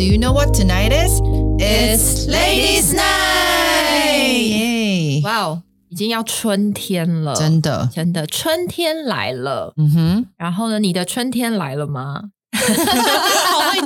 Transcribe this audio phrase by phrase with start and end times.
[0.00, 1.20] Do you know what tonight is?
[1.58, 4.48] It's Ladies' Night！
[4.48, 9.74] 耶哇哦，已经要春天了，真的，真的春天来了。
[9.76, 12.22] 嗯哼，然后呢，你的春天来了吗？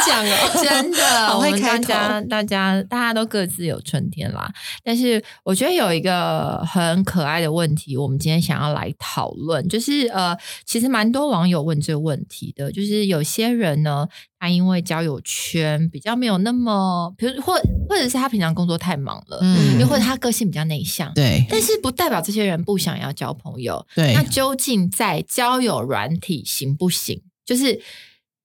[0.07, 0.99] 讲哦， 真的，
[1.29, 4.51] 好会我们开头大家大家大家都各自有春天啦。
[4.83, 14.07] 但是我觉得有一个很可爱的问题，我们今天想要来讨论，就是呃，其实蛮多网友问这个问题的，就是有些人呢，
[14.39, 17.55] 他因为交友圈比较没有那么，比如或
[17.89, 23.85] 或者是他平常工作太忙了，嗯又或者他个性比较内向，对但是不代表这些人不想要交朋友。
[23.95, 27.21] 对那究竟在交友软体行不行？
[27.45, 27.79] 就是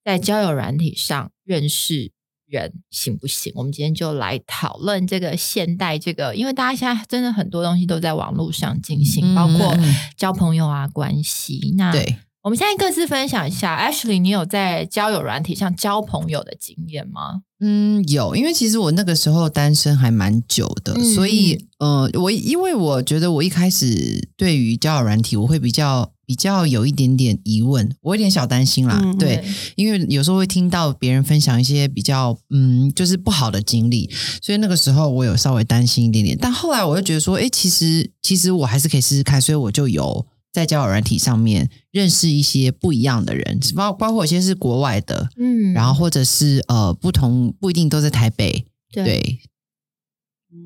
[0.10, 2.12] 在交友软体上认识
[2.48, 3.54] 人行不行？
[3.56, 11.76] 我们今天就来讨论这个现代这个，因为大家现在真的很多东西都在网络上进行，嗯包括嗯交朋友啊、关系。
[11.78, 17.42] 那对，我们现在各自分享一下，Ashley，你有在交友软体上交朋友的经验吗？
[17.60, 29.44] 嗯，有，因为其实我那个时候单身还蛮久的，嗯所以呃，我因为我觉得我一开始对于交友软体，我会比较比较有一点点疑问，我有点小担心啦，嗯对，
[29.76, 34.08] 因为有时候会听到别人分享一些比较嗯，就是不好的经历，
[34.40, 45.74] 所以那个时候我有稍微担心一点点，但后来我又觉得说，哎，其实其实我还是可以试试看，所以我就有在交友软体上面认识一些不一样的人，包包括有些是国外的，嗯。
[45.74, 49.40] 然后或者是呃不同不一定都在台北，对对，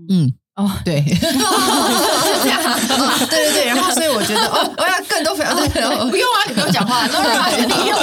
[0.09, 1.01] 嗯，哦，对，
[3.29, 7.73] 对对对，然后所以我觉得哦，我要更多分享，对，然后不用啊，你不用讲话，都让你。
[7.89, 7.99] 用。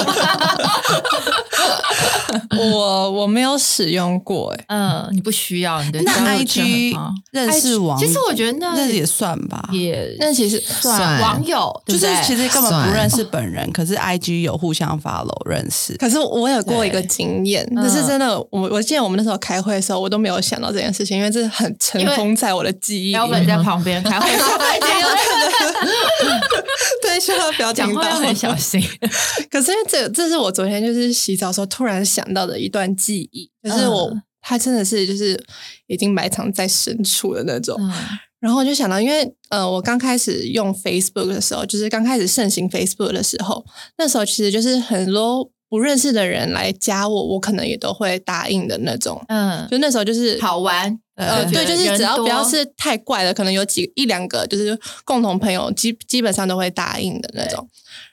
[2.58, 4.64] 我我没有使用过哎。
[4.68, 6.96] 嗯，你不需要你的那交友圈很 IG
[7.32, 11.20] 认识网，其实我觉得那那也算吧，也那其实算。
[11.20, 15.96] 网友，就是其实根本不认识本人，可是 IG 有互相 follow 认识。
[15.96, 17.82] 可是我有过一个经验，嗯。
[17.82, 23.12] 可是真的，我我记得我们那时候开会的时候，我都没有想到这件事情，因为这很尘封在我的记忆里。
[23.12, 24.29] 标本在旁边开会，
[27.02, 28.20] 对，希望他不要听到讲话要。
[28.20, 28.82] 很小心。
[29.50, 35.38] 可是这这是我昨天就是洗澡的时候突然想到的一段记忆，就是我、嗯他真的是就是
[35.86, 37.76] 已经埋藏在深处的那种。
[37.78, 37.92] 嗯
[38.40, 43.62] 然后我就想到，因为呃，我刚开始用 Facebook 的时候，就是刚开始盛行 Facebook 的时候，
[43.98, 49.24] 那时候其实就是很多不认识的人来加我，我可能也都会答应的那种。
[49.28, 57.68] 嗯，就那时候就是好玩，呃，对，就是只要不要是太怪的，可能有几一两个就是共同朋友，基基本上都会答应的那种。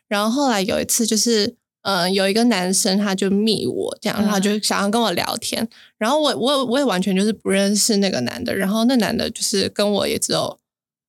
[0.08, 10.60] 然后后来有一次，就是呃，有一个男生他就密我这样，嗯然后就想要跟我聊天，然后我我我也完全就是不认识那个男的，然后那男的就是跟我也只有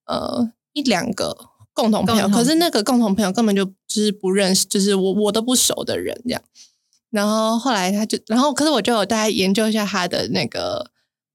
[0.06, 1.36] 呃一两个
[1.78, 6.42] 共同朋友，可是那个共同朋友根本就就是不认识，就是我我都不熟的人这样。
[7.10, 10.90] 然后后来他就，然后可是我就有大概研究一下他的那个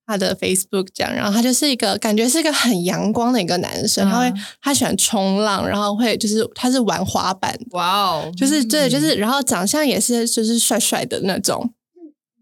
[0.06, 4.12] 他的 Facebook 这样，然后他就是一个感觉是一个很阳光的一个男生，嗯。
[4.12, 11.74] 他会他喜欢冲浪，然后会就是他是玩滑板，哇哦，就是对，就是然后长相也是就是帅帅的那种。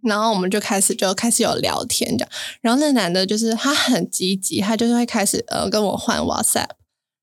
[0.03, 2.29] 然后我们就开始就开始有聊天这样，
[2.61, 6.71] 然后那男的就是他很积极，他就是会开始呃跟我换 WhatsApp，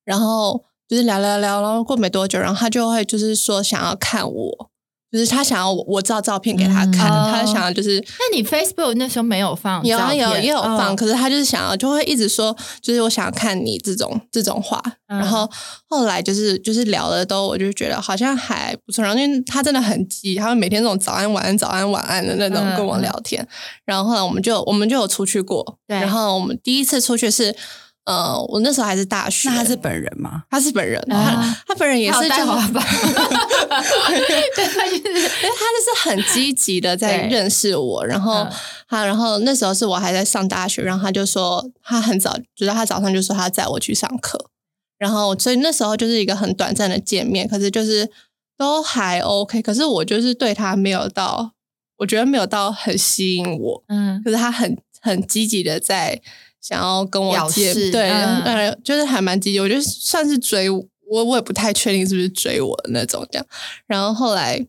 [0.05, 4.71] 然后就是聊聊聊，然后过没多久，然后他就会就是说想要看我，
[5.13, 14.83] 就是他想要我我照照片给他看，嗯他想要就是那你 Facebook 那时候没有放有啊照片有也有放，嗯可是他就是想要，就会一直说，就是我想要看你这种这种话。
[15.11, 15.51] 嗯然后
[15.89, 19.03] 后来就是就是聊的都，我就觉得好像还不错。
[19.03, 23.47] 然后因为他真的很急，他会每天这种早安晚安早安晚安的那种嗯跟我聊天。
[23.85, 27.55] 然后后来我们就我们就有出去过，对然后我们第一次出去是。
[28.09, 30.43] 呃，我那时候还是大学，那他是本人吗？
[30.49, 31.37] 他是本人，啊。
[31.67, 32.83] 他他本人也是就带滑板，
[34.57, 35.09] 对，他就是。
[35.09, 38.53] 因为他就是很积极的在认识我，然后嗯
[38.89, 44.43] 他，然后那时候是我还在上大学，然后他就说他很早，就是他早上就说他载我去上课，
[44.97, 48.11] 然后所以那时候就是一个很短暂的见面，可是就是
[48.57, 51.53] 都还 OK，可是我就是对他没有到，
[51.99, 54.23] 我觉得没有到很吸引我，嗯。
[54.25, 56.21] 可是他很很积极的在
[56.61, 57.35] 想要跟我
[58.45, 63.47] 对，就是还蛮积极，我觉得算是追我，我我也不太确定是不是追我的那种这样。
[63.87, 64.67] 然后后来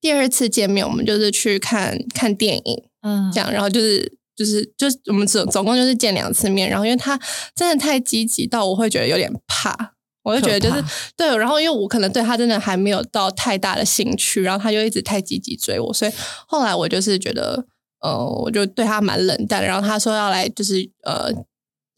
[0.00, 4.18] 第二次见面，我们就是去看看电影嗯这样，然后就是。
[4.36, 7.20] 就是就是我们总总共就是见两次面，然后因为他
[7.54, 9.92] 真的太积极到我会觉得有点怕，
[10.22, 10.82] 我就觉得就是
[11.14, 16.12] 对，然后因为我可能对他真的还没有到太大的兴趣，然后他就一直太积极追我，所以
[16.46, 17.66] 后来我就是觉得，
[18.00, 19.64] 呃，我就对他蛮冷淡。
[19.64, 21.30] 然后他说要来就是呃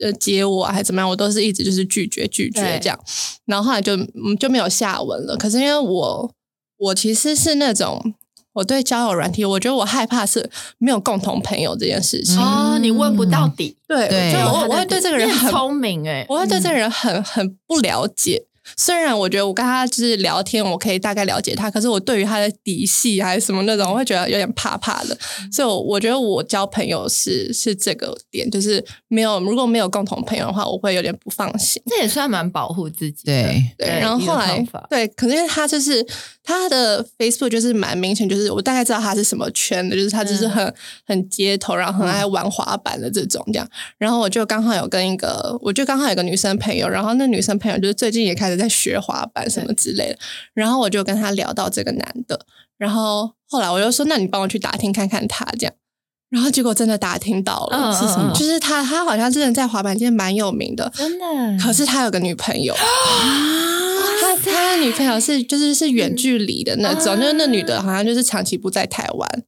[0.00, 2.98] 呃接我啊，还怎么样，我都是一直就是拒绝拒绝这样。
[3.46, 5.36] 然后后来就嗯就没有下文了。
[5.36, 6.30] 可是因为我
[6.78, 8.14] 我其实是那种
[8.54, 12.36] 我对交友软体，我觉得我害怕是没有共同朋友这件事情。
[12.38, 18.44] 哦，你问不到底，对，对就我我会对这个人很聪明哎，我会对这个人很很不了解。
[18.76, 25.16] 虽然我觉得我跟他就是聊天，我可以大概了解他，可是我对于他的底细还是什么那种，我会觉得有点怕怕的。
[25.50, 31.82] 所以我，我觉得我交朋友是是这个点，就是没有如果没有共同朋友的话，我会有点不放心。
[31.86, 33.32] 这也算蛮保护自己的。
[33.78, 36.04] 对然后后来对，可是因为他就是
[36.42, 40.74] 他的 Facebook 就是蛮明显，就是我大概知道他是什么圈的，就是他就是很、
[41.06, 43.68] 很街头，然后很爱玩滑板的这种这样。
[43.98, 50.18] 然后我就刚好有跟一个，我就刚好有个女生朋友，然后那女生朋友就是最近也开始在学滑板什么之类的，
[50.54, 52.46] 然后我就跟他聊到这个男的，
[52.78, 55.74] 然后后来我就说，那你帮我去打听看看他这样。
[56.30, 58.32] 然后结果真的打听到了，嗯是什么？
[58.34, 61.24] 就是他，他好像真的在滑板界蛮有名的，真的。
[61.62, 69.42] 可是他有个女朋友，他他的女朋友是就是是远距离的那种，就是那女的好像就是长期不在台湾，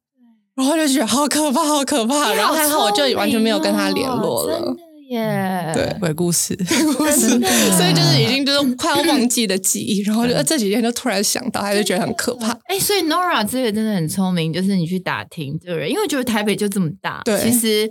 [0.55, 2.35] 然后就觉得好可怕，好可怕。
[2.35, 4.77] 然后还好我就完全没有跟他联络了。
[5.11, 5.71] 耶。
[5.75, 12.57] 对鬼故事， 鬼故事所以就是已经就是快要忘记的记忆，然后就呃这几天就突然想到，还是觉得很可怕。
[12.67, 17.91] 哎、所以 Nora 这个真的很聪明，就是你去打听这个人，因为我觉得台北就这么大，对其实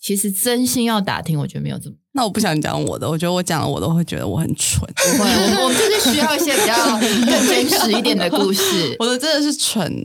[0.00, 4.80] 其实真心要打听，我觉得没有这么那我不想讲我的，我觉得我讲了我都会觉得我很蠢。
[4.96, 5.30] 不会。
[5.30, 8.96] 我们我们就是需要一些比较 更真实一点的故事。
[8.98, 10.04] 我的真的是蠢，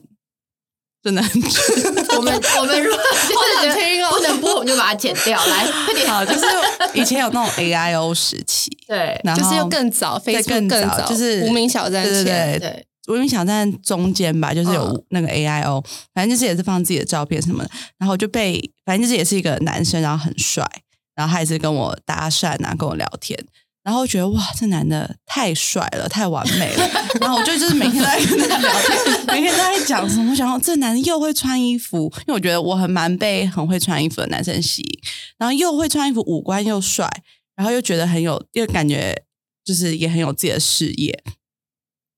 [1.01, 1.94] 真的很蠢。
[2.17, 3.01] 我们我们如果
[3.62, 5.44] 就是觉得不能播，我们就把它剪掉。
[5.45, 6.07] 来，快点。
[6.09, 6.45] 好，就是
[6.94, 15.83] 以前有那种 AIO 时期， 对然后就是又更早对，Facebook 更早，就是无名小站对对，对对，无名小站中间吧，就是有嗯那个 AIO，、
[16.13, 20.63] 反正就是也是放自己的照片什么的，然后就被，反正就是也是一个男生，然后很帅，
[21.15, 23.38] 然后他也是跟我搭讪啊，跟我聊天，
[23.85, 26.89] 然后我觉得哇，这男的太帅了，太完美了，
[27.21, 34.99] 然后我就就是每天都在跟他聊天，每天都在讲什么，我想说这男的又会穿衣服，因为我觉得我很蛮被很会穿衣服的男生吸引，
[35.37, 37.07] 然后又会穿衣服，五官又帅，
[37.55, 39.23] 然后又觉得很有，又感觉
[39.63, 41.23] 就是也很有自己的事业。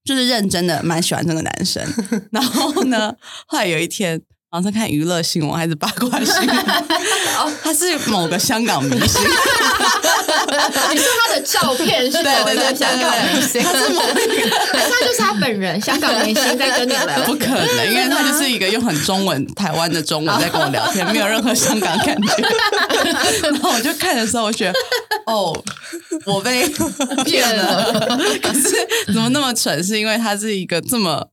[0.05, 1.83] 就是认真的蛮喜欢这个男生，
[2.31, 3.13] 然后呢，
[3.45, 4.17] 后来有一天
[4.49, 6.65] 好像看娱乐新闻还是八卦新闻，
[7.61, 9.21] 他是某个香港明星，
[10.93, 17.33] 你说他的照片是某一个香港明星，他是某一个， 他就是他本人，香港明星在跟你聊不？
[17.35, 22.33] 可能，因为他就是一个用很中文台湾的中文在跟我聊天，没有任何香港感觉。
[23.49, 24.73] 然后我就看的时候，我觉得
[25.25, 25.55] 哦，
[26.25, 26.67] 我被
[27.25, 28.17] 骗了。
[28.41, 28.71] 可是
[29.13, 29.83] 怎么那么蠢？
[29.83, 31.27] 是因为他是一个这么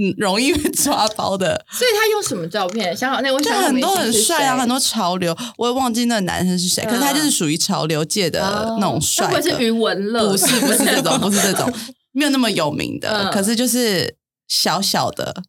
[0.00, 2.96] 嗯容易被抓包的所以他用什么照片？
[2.96, 8.40] 想好那我就香港明很多很帅啊，很多潮流，我也忘记那个男生是谁，可是他就是属于潮流界的
[8.78, 10.30] 那种帅的，会是余文乐？
[10.30, 11.72] 不是不是这种，不是这种，
[12.12, 14.16] 没有那么有名的，嗯可是就是
[14.46, 15.42] 小小的。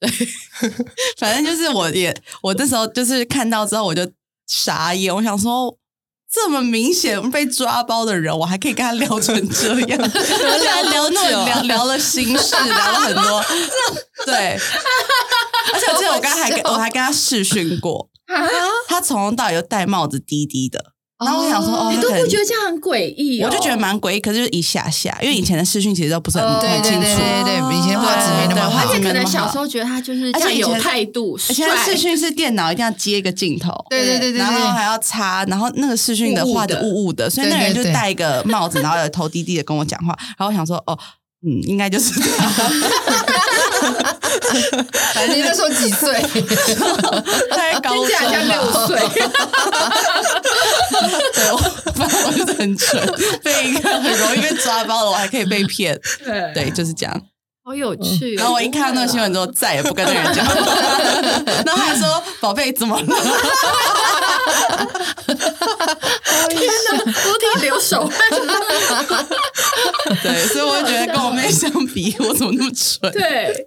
[0.00, 0.10] 对，
[1.18, 4.10] 反正就是我也我那时候就是看到之后我就
[4.46, 5.74] 傻眼，我想说
[6.34, 13.44] 这么明显被抓包的人，我还可以跟他聊成这样，而且还聊那么聊聊了心事，聊了很多，
[14.26, 14.58] 对，
[15.72, 18.08] 而且我记得我刚才还跟我还跟他试训过，
[18.88, 20.93] 他从头到尾就戴帽子低低的，
[21.24, 23.48] 然后我想说哦，你都不觉得这样很诡异哦？
[23.48, 27.00] 我就觉得蛮诡异，可是就一下下，因为以前的视讯其实都不是很、哦很清楚。
[27.00, 31.96] 对对对对以前画质没那么好而且可能小时候觉得他就是这样有态度，而且视帅。
[31.96, 40.98] 讯是电脑一定要接一个镜头，对对对对对，然后还要插，然后那个视讯的画的雾雾的，所以那个人就戴一个帽子，然后有头低低的跟我讲话，然后我想说哦。
[41.46, 42.48] 嗯，应该就是他。
[45.12, 46.10] 反正你那时候几岁？
[47.54, 48.98] 在高中听起来像六吧岁，
[52.64, 52.98] 很蠢，
[53.44, 56.00] 被一个很容易被抓包的，我还可以被骗。
[56.24, 57.22] 对对，就是这样。
[57.62, 58.38] 好有趣哦。
[58.38, 60.54] 然后我一看到那个新闻之后，再也不跟那个人讲话。
[61.64, 63.06] 然后还说：“宝贝，怎么了
[66.50, 68.18] 天哪，裸体流手汗。
[70.22, 73.10] ”对，所以我就觉得跟我妹相比，我怎么那么蠢？
[73.12, 73.66] 对，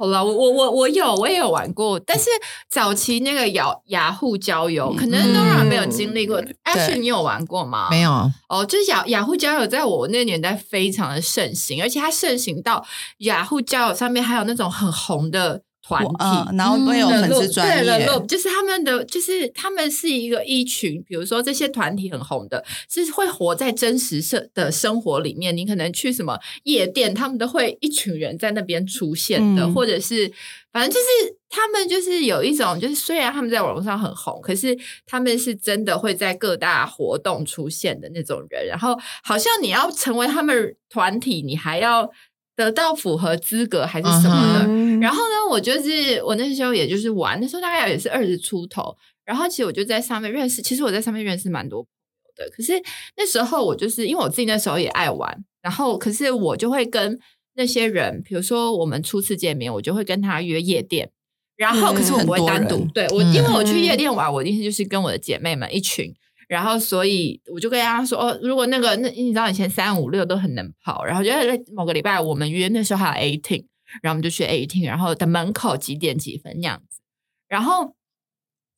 [0.00, 2.30] 好了，我我我我有，我也有玩过，但是
[2.70, 6.40] 早期那个雅雅虎交友，可能 Nora 没有经历过。
[6.64, 7.88] Ashley，你有玩过吗？
[7.90, 8.10] 没有，
[8.48, 12.82] 哦，就是雅雅虎交友，在我那个年代非常的盛行，而且它盛行到
[13.18, 16.14] 雅虎交友上面还有那种很红的团体。
[16.20, 25.56] 嗯，然后会有粉丝专对了业就是他们的，就是他们是一个一群，比如说这些团体很红的，是会活在真实生的生活里面。
[25.56, 30.30] 你可能去什么夜店，他们都会一群人在那边出现的，嗯或者是
[30.72, 38.66] 反正就是他们就是有一种，就是虽然他们在网络上很红，可是他们是真的会在各大活动出现的那种人。
[38.66, 42.10] 然后好像你要成为他们团体，你还要。
[42.56, 44.66] 得到符合资格还是什么的。
[45.00, 48.96] 嗯然后呢，我就是我那时候也就是玩，那时候大概也是二十出头。
[49.24, 51.88] 然后其实我就在上面认识，其实我在上面认识蛮多朋
[52.26, 52.50] 友的。
[52.56, 52.72] 可是
[53.16, 57.18] 那时候我就是因为我自己那时候也爱玩，然后可是我就会跟
[57.54, 61.10] 那些人，比如说我们初次见面，我就会跟他约夜店。
[61.56, 66.10] 然后，嗯可是我不会单独，人对我，嗯因为我去夜店玩，我一定就是跟我的姐妹们一群，
[66.48, 73.66] 然后所以我就跟大家说，哦，如果那个那你知道以前三五六都很能跑，然后就在某个礼拜我们约那时候还有 eighteen，
[74.02, 77.00] 然后我们就去 eighteen，然后的门口几点几分那样子，
[77.48, 77.94] 然后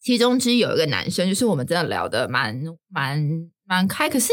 [0.00, 4.33] 其中之一有一个男生，就是我们真的聊得蛮蛮蛮开，可是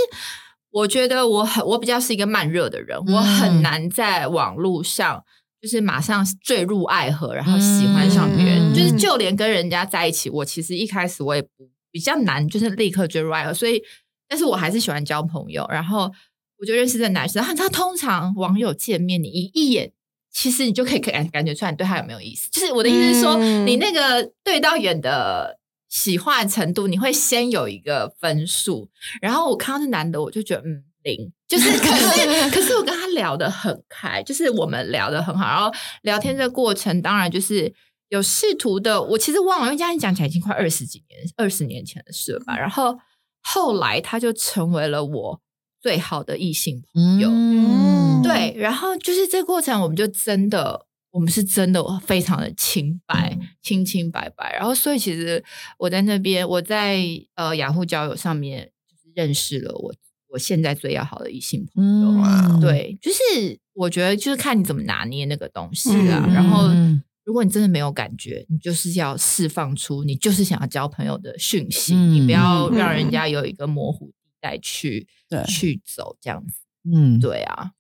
[0.72, 5.24] 我觉得我很我比较是一个慢热的人，我很嗯难在网络上。
[5.62, 13.54] 就是马上坠入爱河，然后喜欢上别人，嗯就是就连跟人家在一起，我其实一开始我也不比较难，就是立刻坠入爱河。
[13.54, 13.84] 所以，
[14.30, 15.68] 但是我还是喜欢交朋友。
[15.70, 16.10] 然后
[16.60, 19.92] 我就认识这男生，他他通常网友见面，你一一眼，
[20.40, 22.50] 其实你就可以感感觉出来你对他有没有意思。
[22.52, 28.90] 就是我的意思是说，嗯你那个对到远的喜欢程度，你会先有一个分数。
[29.22, 30.86] 然后我看到这男的，我就觉得嗯。
[31.02, 37.74] 零就是，可是 可是我跟他聊得很开，就是我们聊得很好，然后聊天这个过程，当然就是
[38.10, 42.58] 有试图的，我其实忘了，因为这样讲起来已经快二十几年、二十年前的事了吧。
[42.58, 43.00] 然后
[43.42, 45.42] 后来他就成为了我
[45.82, 48.54] 最好的异性朋友，嗯，对。
[48.58, 54.54] 然后就是这过程，我们就真的，我们是真的非常的清白，清清白白。
[54.54, 55.44] 然后所以其实
[55.78, 57.00] 我在那边，我在
[57.36, 59.94] 呃雅虎交友上面就是认识了我
[60.30, 62.10] 我现在最要好的异性朋友。
[62.10, 66.24] 嗯，对，就是我觉得就是看你怎么拿捏那个东西啊。
[66.28, 75.44] 嗯然后嗯，如果你真的没有感觉，你就是要释放出你就是想要交朋友的讯息，嗯你不要嗯让人家有一个模糊地带去对。
[75.46, 76.60] 去走这样子。
[76.92, 77.72] 嗯，对啊，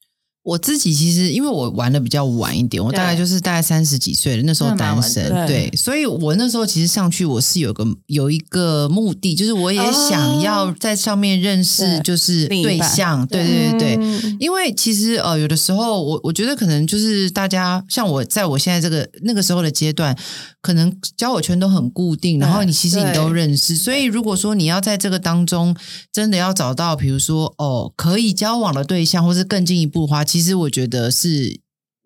[0.43, 13.43] 我自己其实因为我玩的比较晚一点，我大概就是大概三十几岁了，那时候单身，的对，所以我那时候其实上去我是有个有一个目的，就是我也想要在上面认识就是对象，对。
[13.43, 13.97] 对对对。
[13.99, 14.37] 嗯。
[14.39, 20.17] 因为其实呃，有的时候我我觉得可能就是大家像我在我现在这个那个时候的阶段，
[20.61, 25.75] 可能交友圈都很固定，然后你其实你都认识，所以如果说你要在这个当中
[26.13, 31.59] 真的要找到，比如说哦可以交往的对象，或是更进一步的话，其实我觉得是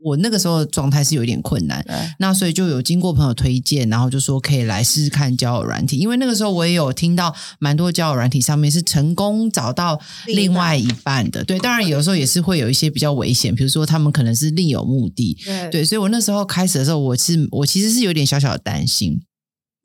[0.06, 1.86] 我那个时候的状态是有点困难。
[2.20, 19.22] 那所以就有经过朋友推荐，然后就说可以来试试看交友软体，因为那个时候我也有听到蛮多交友软体上面是成功找到另外一半的，对，当然有时候也是会有一些比较危险，比如说他们可能是另有目的，对对，所以我那时候开始的时候，我是我其实是有点小小的担心。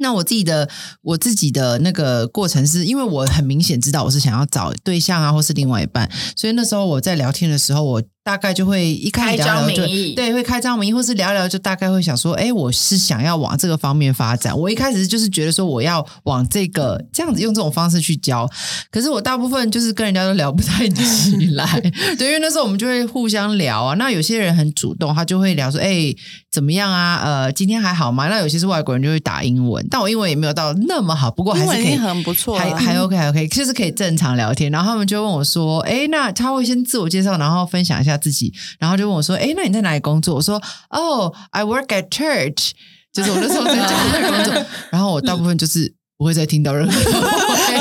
[0.00, 0.68] 那我自己的
[1.02, 14.54] 我自己的那个过程是，因为我很明显知道我是想要找对象啊，或是另外一半，所以那时候我在聊天的时候，我大概就会一开始聊聊就对，会开张名义，或是聊聊就大概会想说，哎，我是想要往这个方面发展。
[14.54, 18.46] 我一开始就是觉得说我要往这个这样子用这种方式去教，
[18.90, 21.80] 可是我大部分就是跟人家都聊不太起来，
[22.18, 23.94] 对，因为那时候我们就会互相聊啊。
[23.94, 26.14] 那有些人很主动，他就会聊说，哎，
[26.52, 27.22] 怎么样啊？
[27.24, 28.28] 呃，今天还好吗？
[28.28, 34.70] 那有些是外国人就会打英文，但我英文也没有到那么好，不过还是可以很不错了还还 OK 还 OK，就是可以正常聊天。
[34.70, 40.60] 然后他们就问我说：“哎，那他会先自我介绍，然后分享一下自己，然后就问我说：‘哎，那你在哪里工作？’我说
[40.90, 42.72] ：‘哦、i work at church。’
[43.10, 44.66] 就是我那时候在教会工作。
[44.90, 46.92] 然后我大部分就是不会再听到任何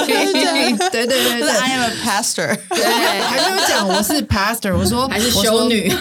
[0.07, 1.75] 对对对对就是 I 对。
[1.75, 2.83] am a pastor， 对，
[3.21, 5.91] 还没有讲我是 pastor，我说 还是修女。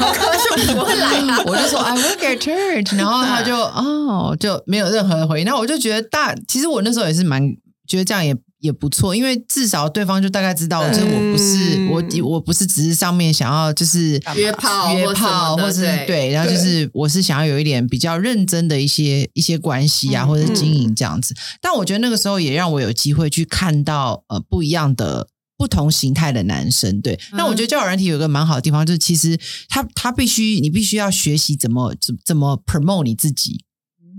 [1.44, 5.46] 我就说 I work at church，然后他就哦就没有任何的回应。
[5.46, 7.42] 那我就觉得大，其实我那时候也是蛮
[7.88, 8.34] 觉得这样也
[8.66, 21.34] 也不错，因为至少对方就大概知道，就是我不是嗯我我不是只是上面想要就是约炮约炮，的或是对对，然后就是我是想要有一点比较认真的一些一些关系啊，嗯或者是经营这样子。
[21.62, 25.28] 但我觉得那个时候也让我有机会去看到呃不一样的。
[25.58, 27.18] 不同形态的男生，对。
[27.32, 29.38] 那我觉得交友软体有一个蛮好的地方，就是其实
[29.70, 33.64] 他他必须你必须要学习怎么怎怎么 promote 你自己，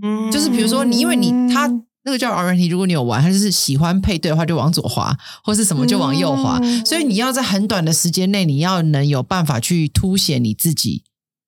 [0.01, 1.67] 嗯就是比如说你，因为你他
[2.07, 6.85] 那个叫 R N T，如果你有玩，它就是喜欢配对的话就往左滑，或是什么就往右滑，嗯。
[6.85, 11.03] 所以你要在很短的时间内，你要能有办法去凸显你自己，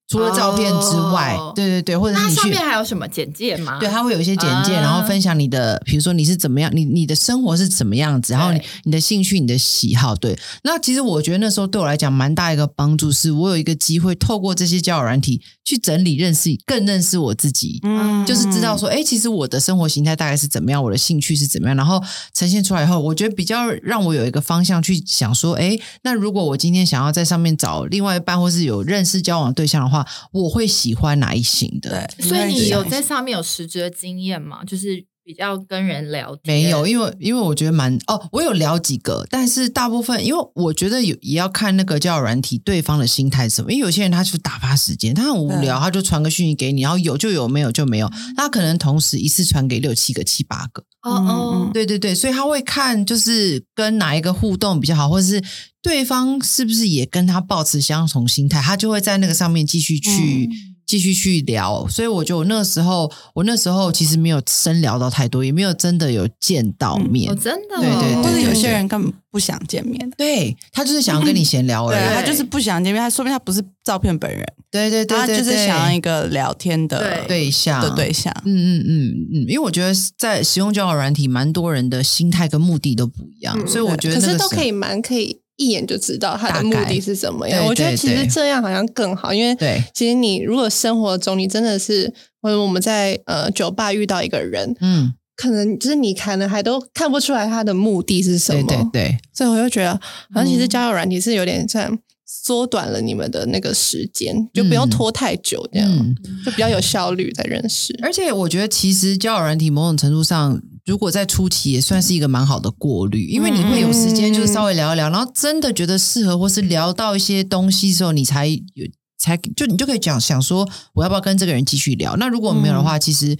[0.10, 3.78] 除了照片之外，哦对对对，或者是你去那它上面还有什么简介吗？
[3.80, 10.38] 对，它会有一些简介，啊然后分享你的，比如说你是怎么样，你你的生活是怎么样子，然后你对你的兴趣、你的喜好，对。
[10.64, 17.80] 那其实我觉得那时候对我来讲蛮大一个帮助，是我有一个机会透过这些交友软体去整理、认识、更认识我自己。
[17.84, 22.02] 嗯就是知道说，哎，其实我的生活形态大概是怎么样，我的兴趣是怎么样，然后
[22.34, 32.10] 呈现出来以后，我觉得比较让我有一个方向去想说，哎，那如果我今天想要在上面找另外一半，或是有认识交往对象的话，话，我会喜欢哪一型的。
[32.18, 34.64] 对，所以你有在上面有实质的经验吗？
[34.64, 55.44] 就是比较跟人聊天，没有，因为因为我觉得蛮哦，我有聊几个，但是大部分因为我觉得有也要看那个交友软体对方的心态是什么，因为有些人他就是打发时间，他很无聊，他就传个讯息给你，然后有就有，没有就没有，他可能同时一次传给六七个、七八个，哦哦，对对对，所以他会看就是跟哪一个互动比较好，或者是
[55.82, 60.50] 对方是不是也跟他保持相同心态，他就会在那个上面继续去。
[60.90, 67.32] 继续去聊，所以我觉得我那时候，我那时候其实没有深聊到太多，也没有真的有见到面。
[67.32, 72.02] 哦，真的哦，对对对或者有些人根本不想见面，对他就是想要跟你闲聊而对。
[72.04, 72.16] 已。
[72.16, 75.54] 他就是不想见面，他说明他不是照片本人，对对对他就是对。
[75.54, 77.28] 对想要一个聊天的对。
[77.28, 77.80] 对象。
[77.80, 78.34] 的对象。
[78.44, 87.64] 嗯嗯嗯嗯，因为我觉得在使用交友软体，蛮多人的心态跟目的都不一样，嗯所以我觉得可是都可以蛮可以一眼就知道他的目的是什么样。
[87.66, 89.84] 我觉得其实这样好像更好，因为对。
[89.94, 92.12] 其实你如果生活中你真的是，
[92.42, 99.92] 或者我们在呃酒吧遇到一个人，嗯，可能就是你可能还都看不出来他的目的是什么，对对对，所以我就觉得
[100.34, 106.16] 好像其实交友软体是有点像缩短了你们的那个时间，就不用嗯拖太久，这样、嗯。
[106.46, 107.94] 就比较有效率在认识。
[108.02, 118.86] 而且我觉得，其实交友软体某种程度上，如果在初期也算是一个蛮好的过滤，因为你会有时间就是稍微聊一聊，然后真的觉得适合，或是聊到一些东西的时候，你才有
[119.18, 122.16] 才就你就可以讲想说，我要不要跟这个人继续聊？
[122.18, 123.38] 那如果没有的话，其实。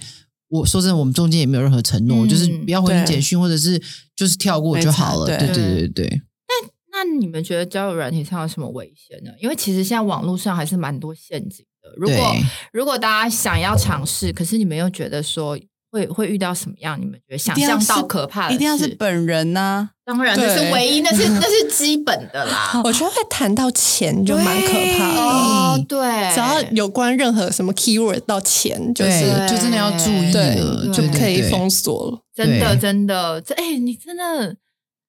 [0.52, 3.80] 我说真的，我们中间也没有任何承诺，嗯就是不要回你简讯，或者是
[4.16, 5.26] 就是跳过就好了。
[5.26, 6.22] 对对对对对，
[6.90, 9.30] 那你们觉得交友软体上有什么危险呢？
[9.40, 11.94] 因为其实现在网络上还是蛮多陷阱的。
[11.96, 12.36] 如果
[12.72, 15.56] 如果大家想要尝试，可是你们又觉得说
[15.90, 16.98] 会会遇到什么样？
[17.00, 18.54] 你们觉得想象到可怕的事？
[18.54, 22.80] 一定要是本人呐、当然，那是唯一，那是那是基本的啦。
[22.84, 25.20] 我觉得会谈到钱就蛮可怕的。
[25.20, 32.20] 哦，对，只要有关任何什么 keyword 到钱，就是，就真的要注意了，就对对对可以封锁了。
[32.34, 34.56] 真的真的，这哎，你真的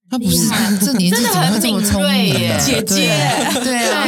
[0.09, 0.37] 他不是
[0.83, 2.59] 这年纪真的怎么会很敏这么聪明锐耶啊？
[2.59, 3.07] 姐姐
[3.53, 4.07] 对对啊，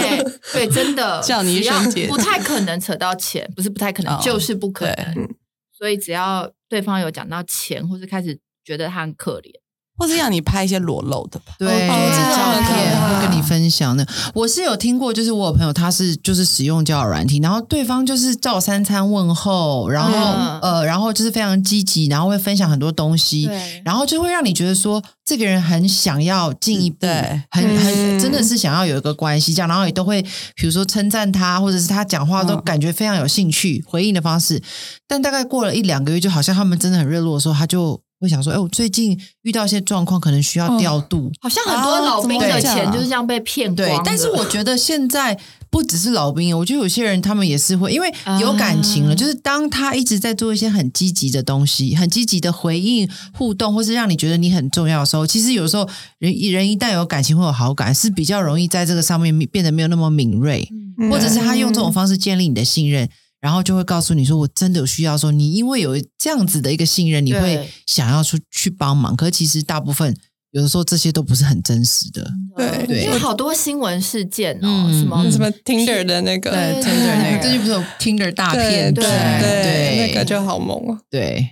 [0.52, 5.30] 对对，真的 叫你一声姐姐不太可能扯到钱，不是不太可能，哦就是不可能。
[5.72, 9.52] 所以只要对方有讲到钱，或是开始觉得他很可怜，
[9.98, 11.54] 或是让你拍一些裸露的吧。
[11.60, 11.94] 对，哦
[12.36, 14.06] 照片跟你分享的。
[14.34, 23.50] 我是有听过，就是我有朋友他是就是使用交友软体，然后对方就是照三餐问候，然后、嗯呃，然后就是非常积极，然后会分享很多东西，
[23.86, 30.22] 然后就会让你觉得说这个人很想要进一步，对很很嗯真的是想要有一个关系这样，然后也都会
[30.56, 34.62] 比如说称赞他，或者是他讲话都嗯感觉非常有兴趣，回应的方式。
[35.08, 41.30] 但大概过了一两个月，就好像他们真的很热络的时候，他就会想说：“哎，我最近遇到一些状况，可能需要调度。
[41.42, 45.38] 好像很多老兵的钱就是这样被骗光的，对但是我觉得现在
[45.70, 48.10] 不只是老兵，我觉得有些人他们也是会，因为
[48.40, 55.86] 有感情了，啊就是当他一直在做一些很积极的东西，很积极的回应、互动，或是让你觉得你很重要的时候，其实有时候
[56.20, 60.66] 人人一旦有感情会有好感，是比较容易在这个上面变得没有那么敏锐，
[60.98, 63.10] 嗯或者是他用这种方式建立你的信任。
[63.44, 69.18] 然后就会告诉你说，我真的有需要，说你因为有这样子的一个信任，你会想要出去帮忙。
[69.18, 70.16] 可是其实大部分
[70.52, 72.26] 有的时候这些都不是很真实的。
[72.56, 73.04] 对对。
[73.04, 75.30] 因为好多新闻事件哦，嗯什么嗯。
[75.30, 77.42] 什么 Tinder 的那个，对对 Tinder 那个。
[77.42, 80.98] 最近不是有 Tinder 大对骗对局，对，那个就好萌哦。
[81.10, 81.50] 对，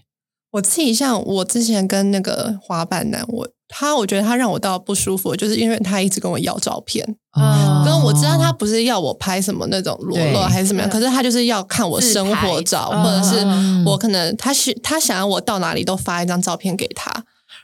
[0.51, 7.05] 我自己像我之前跟那个滑板男，我他我觉得他让我到不舒服，就是因为他一直跟我要照片，
[7.39, 17.09] 嗯跟我知道他不是要我拍什么那种裸对露还是怎么样，可是他就是要看我生活照，或者是嗯我可能他是他想要我到哪里都发一张照片给他，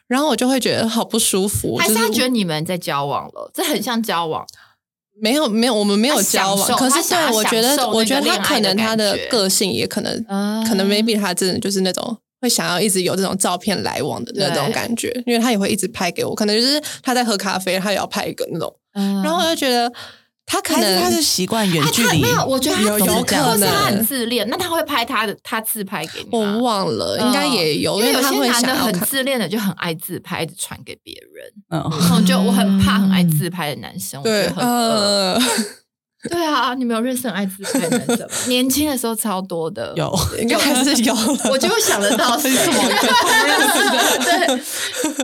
[0.08, 4.46] 然后我就会觉得好不舒服，还是他觉得你们在交往了，这很像交往。
[5.20, 19.92] 没有没有我们没有交往，可是对我觉得我觉得他可能他的个性也可能啊可能 maybe 他真的就是那种会想要一直有这种照片来往的那种感觉，因为他也会一直拍给我，可能就是他在喝咖啡，他也要拍一个那种，然然后我就觉得
[20.46, 22.22] 他可能是他是习惯远距离？
[22.22, 26.60] 没有，我觉得他有可能是他很自恋，那他会拍他的他自拍给你我？
[26.60, 28.78] 忘了，应该也有，因为有他会些男的想。
[28.86, 31.52] 很自恋的就很爱自拍，一直传给别人。
[31.70, 35.40] 嗯，然后就我很怕很爱自拍的男生，我觉对得，很恶呃，
[36.30, 38.36] 对啊，你没有认识很爱自拍的男生吗？
[38.48, 41.14] 年轻的时候超多的，有应该还是有。
[41.52, 42.74] 我就会想得到是 什么。
[44.18, 44.48] 对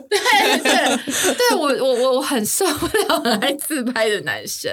[0.10, 4.72] 对对对，我我我我很受不了很爱自拍的男生。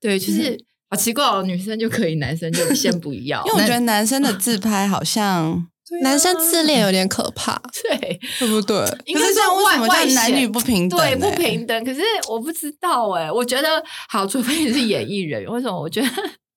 [0.00, 0.56] 对，就是
[0.88, 3.44] 好奇怪哦，女生就可以，男生就先不要。
[3.46, 5.66] 因为我觉得男生的自拍好像，
[6.02, 8.76] 男生自恋有点可怕，对，对不对？
[9.06, 10.98] 应该是可是为什么外叫男女不平等？
[10.98, 11.84] 对，不欸平等。
[11.84, 15.80] 可是我不知道哎、我觉得好，除非你是演艺人员，为什么？
[15.80, 16.08] 我觉得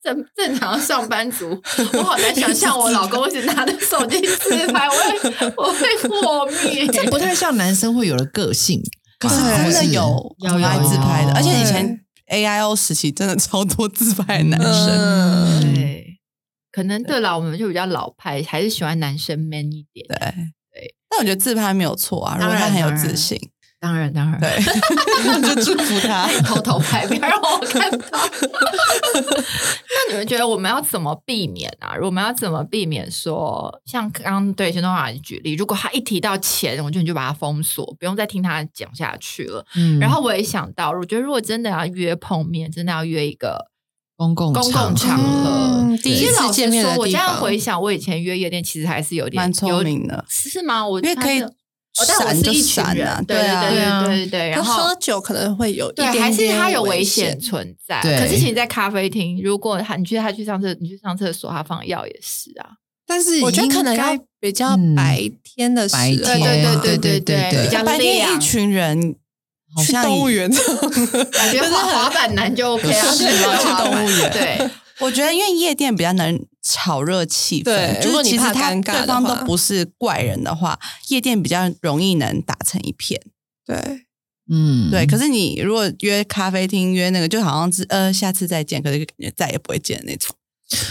[0.04, 1.50] 正正常上班族，
[1.94, 6.86] 我好难想象我老公一直拿着手机自拍，我会我会破灭。
[6.88, 8.82] 这不太像男生会有的个性。
[9.20, 11.98] 可是真的有有很爱有自拍的，有而且以前
[12.30, 14.90] AIO 时期真的超多自拍的男生。
[14.90, 16.13] 嗯，对，
[16.74, 20.06] 可能对了，我们就比较老派，还是喜欢男生 man 一点。
[20.08, 23.40] 对对，但我觉得自拍没有错啊，如果他很有自信，
[23.80, 24.50] 当然当然，对，
[25.54, 26.28] 就祝福他。
[26.42, 28.08] 偷偷拍，不要让我看到。
[29.14, 31.96] 那你们觉得我们要怎么避免啊？
[32.02, 39.64] 我们要怎么避免说，像刚刚对陈东华举例，如果他一提到钱，我觉得你就把他封锁，不用再听他讲下去了。
[39.76, 43.68] 嗯然后我也想到，我觉得如果真的要约碰面，真的要约一个
[44.16, 45.50] 公共公共场合。
[45.50, 50.86] 嗯第一次见面的地我这样回想，我以前约夜店其实还是有点蛮聪明的是吗？
[50.86, 51.52] 我因为可以哦
[52.08, 57.40] 但我是一群人啊，对对啊对对啊对对对，然后喝酒可能会有一对，点还是点它有危险险。
[57.40, 58.02] 存在。
[58.02, 62.72] 可是其实，在咖啡厅，如果他你去他去上厕，你去上厕所，他放药也是啊。
[63.06, 69.16] 但是我觉得可能应该要比较嗯白天的时候，白天对对对对对对对比较白天一群人
[69.76, 70.50] 好去像动物园，
[71.32, 83.22] 感觉滑滑板男就 OK 啊，是吗去动物园对，我觉得因为夜店比较能炒热气氛，对如果你就是其实他怕尴尬的对方都话不是怪人的话，夜店比较容易能打成一片。
[83.66, 83.76] 对，
[84.50, 90.36] 嗯对，可是你如果约咖啡厅约那个，就好像是呃下次再见，可是感觉再也不会见的那种。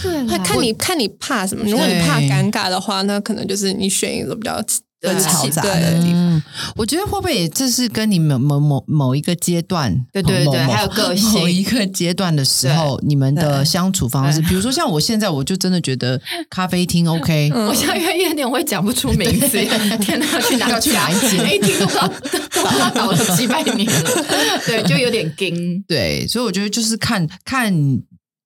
[0.01, 1.63] 对看看你看你怕什么。
[1.65, 4.63] 如果你怕尴尬的话，那可能就是你选一个比较
[5.03, 6.41] 更嘈杂的对地方，
[6.77, 11.41] 我觉得会不会也这是跟你某某某某一个阶段，对对对还有个性。
[11.41, 17.67] 某一个阶段的时候，你们的相处方式，比如说像我现在，我就真的觉得咖啡厅 OK，嗯。
[17.67, 19.49] 我现在约夜店，我也讲不出名字，
[19.99, 21.29] 天哪，要去哪要去哪一家？
[21.29, 21.55] 间？
[21.55, 23.85] 一听都知道，都不知道倒了几百年。
[23.85, 25.83] 了， 对，就有点惊。
[25.87, 27.73] 对，所以我觉得就是看看，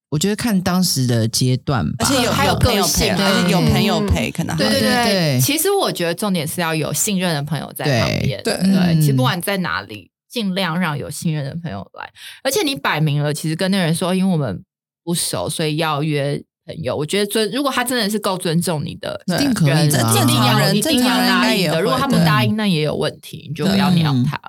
[0.10, 8.41] 我觉得看当时的阶段吧，而且有还有朋友个性陪，而且有嗯朋友陪，可能还对对对对其实我觉得重点是要有信任的朋友在旁边。
[8.41, 12.10] 对对，嗯其实不管在哪里，尽量让有信任的朋友来。
[12.41, 14.63] 而且你摆明了，其实跟那个人说，因为我们
[15.04, 16.96] 不熟，所以要约朋友。
[16.96, 21.82] 我觉得尊，如果他真的是够尊重你的对一定可以人，的啊一定要正常人一定要答应的。
[21.82, 24.39] 如果他不对答应，那也有问题，你就不要对鸟他。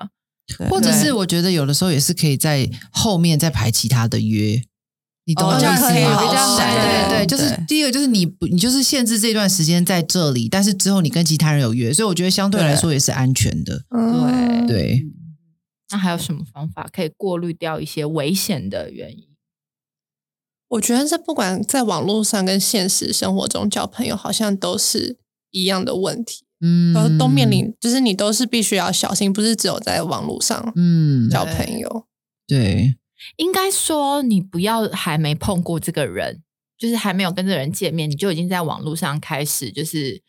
[0.57, 4.61] 对或者对是我觉得有的时候也是可以在后面再排其他的约。
[5.29, 6.19] 你懂我哦意思这样可以吗？
[6.19, 13.83] 比较对对对，就是第一个就是你不，你就是限制这段时间在这里，但是之后你跟其他人有约，所以我觉得相对来说也是安全的。
[13.91, 15.05] 对对，
[15.91, 19.27] 那还有什么方法可以过滤掉一些危险的原因？
[20.69, 25.19] 我觉得这不管在网络上跟现实生活中交朋友，好像都是
[25.51, 32.07] 一样的问题，嗯都都面临，就是你都是必须要小心，不是只有在网络上嗯，交朋友。
[32.47, 32.95] 对，
[33.37, 36.41] 应该说，你不要还没碰过这个人，
[36.77, 40.21] 就是还没有跟这个人见面，你就已经在网络上开始就是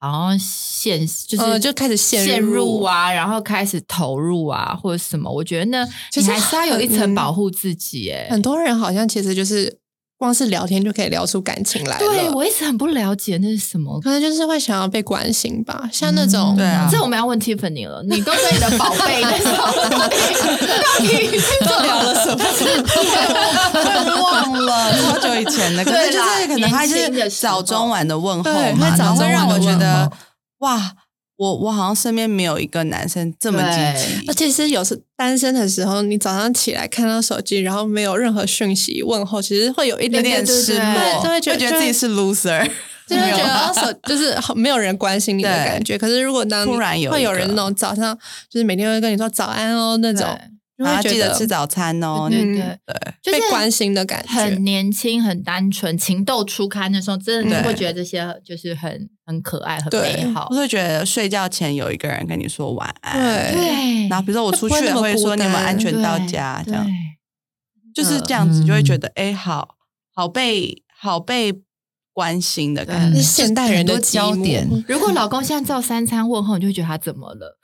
[0.00, 5.28] 然后陷，就是、呃就开始陷入啊，然后开始投入啊，或者什么。
[5.30, 8.28] 我觉得呢，其实你还是要有一层保护自己、欸。
[8.30, 9.78] 很多人好像其实就是
[10.18, 11.98] 光是聊天就可以聊出感情来了。
[12.00, 14.00] 对我一直很不了解那是什么。
[14.00, 19.52] 可能就是会想要被关心吧，像那种、嗯对啊这我们要问 Tiffany 了，你都跟你的宝贝那种，
[19.90, 20.16] 到底
[20.82, 22.44] 到底都聊了什么？
[23.74, 30.12] 我忘了好久以前的，可能就是可能他年轻的时候是早中晚的问候对嘛，会早中然后会让晚的问我觉得候
[30.66, 30.92] 哇，
[31.38, 34.34] 我我好像身边没有一个男生这么积对极而。
[34.34, 42.68] 且是有时单身的时候，你早上起来看到手机，然后没有任何讯息问候，其实会有一点点失对落，就会觉得觉得自己是 loser，
[43.06, 45.96] 就会觉得手 就是好没有人关心你的感觉。
[45.96, 48.18] 可是如果当突然有会有人那种早上
[48.50, 50.26] 就是每天会跟你说早安哦那种，
[50.78, 52.28] 就然后会觉得记得吃早餐哦。
[52.30, 52.78] 对对嗯。
[52.86, 54.32] 对，就是被关心的感觉。
[54.32, 60.46] 很年轻、很单纯、情窦初开的时候，真的会觉得这些就是很很可爱、很美好。
[60.50, 60.54] 我。
[60.56, 63.54] 会觉得睡觉前有一个人跟你说晚安，对。
[63.54, 66.84] 对，然后比如说我出去了会说你们单安全到家，这样。
[66.84, 66.92] 对。
[67.92, 69.76] 就是这样子，就会嗯觉得哎，好
[70.14, 71.52] 好被好被
[72.18, 73.18] 关心的感嗯觉。
[73.20, 77.56] 是现代人的焦点如果老公现在照三餐问候，你就会觉得他怎么了？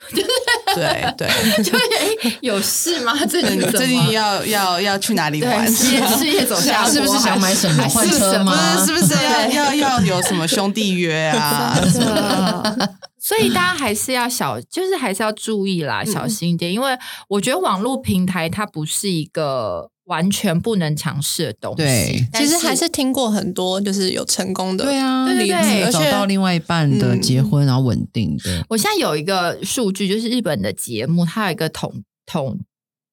[0.73, 1.27] 对对，
[1.61, 3.13] 就会哎，有事吗？
[3.27, 5.67] 最近最近要要要去哪里玩？
[5.67, 11.77] 事业 事业走下坡，是不是想买什么是换车什么吗是不是要要要有什么兄弟约啊？
[13.19, 16.71] 所以大家还是要小，就是还是要注意啦，小心一点。
[16.71, 16.95] 因为
[17.27, 21.77] 我觉得网络平台它不是一个完全不能尝试的东西。
[21.77, 32.59] 对其实还是听过很多就是有成功的，对啊，对找到另外一半的嗯结婚，然后稳定的，我现在有一个数据，就是日本的节目，它有一个统统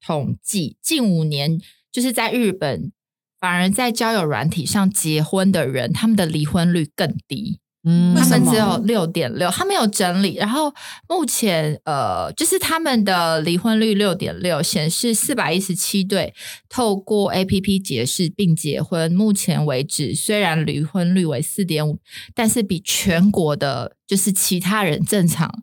[0.05, 2.93] 统计，近五年就是在日本
[3.41, 7.59] 反而在交友软体上结婚的人，他们的离婚率更低。
[7.85, 8.15] 嗯。
[8.15, 10.73] 他们只有六点六，他们有整理，然后
[11.09, 16.33] 目前呃，就是他们的离婚率六点六，显示四百一十七对
[16.69, 21.99] 透过 A P P 结识并结婚，目前为止虽然离婚率为四点五，
[22.35, 25.63] 但是比全国的就是其他人正常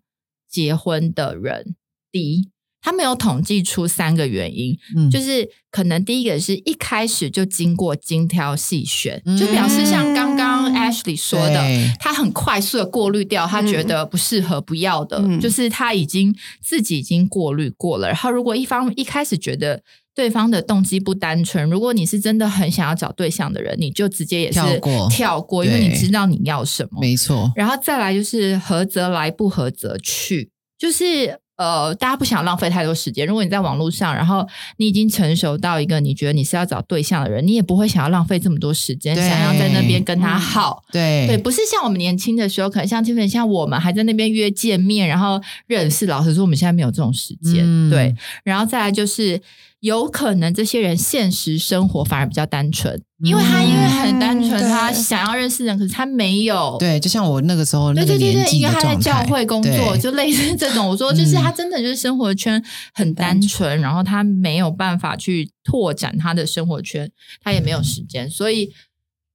[0.49, 1.75] 结婚的人
[2.11, 2.49] 低。
[2.81, 5.11] 他们有统计出三个原因，嗯。
[5.11, 10.28] 就是可能第一个是一开始就经过精挑细选，嗯就表示像刚
[10.73, 11.61] 刚 Ashley 说的，
[11.99, 15.39] 他很快速的过滤掉他觉得不适合、不要的，嗯。
[15.39, 18.07] 就是他已经自己已经过滤过了。
[18.07, 19.81] 然后如果一方一开始觉得
[20.13, 25.09] 对方的动机不单纯，如果你是真的很想要找对象的人，你就直接也是跳过。
[25.09, 26.99] 跳过，因为你知道你要什么。
[26.99, 33.27] 没错，然后再来就是合则来，不合则去，就是呃，大家不想浪费太多时间。
[33.27, 40.81] 如果你在网络上，然后你已经成熟到一个你觉得你是要找对象的人，你也不会想要浪费这么多时间，想要在那边跟他耗。
[40.89, 46.05] 对对，不是像我们年轻的时候，可能像 Tiffany，像我们还在那边约见面，然后认识。
[46.05, 47.57] 老实说，我们现在没有这种时间。
[47.65, 49.41] 嗯对，然后再来就是，
[49.79, 60.87] 有可能这些人现实生活反而比较单纯，因为他因为很单纯，嗯他想要认识人，可是他没有对，就像我那个时候那对对对对，个年纪因为他在教会工作，就类似这种。
[60.87, 62.61] 我说， 就是嗯他真的就是生活圈
[62.93, 67.09] 很单纯，然后他没有办法去拓展他的生活圈，
[67.41, 68.69] 他也没有时间，所以。